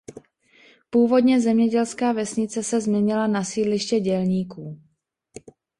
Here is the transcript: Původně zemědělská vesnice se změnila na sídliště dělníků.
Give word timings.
Původně 0.89 1.41
zemědělská 1.41 2.11
vesnice 2.11 2.63
se 2.63 2.81
změnila 2.81 3.27
na 3.27 3.43
sídliště 3.43 3.99
dělníků. 3.99 4.81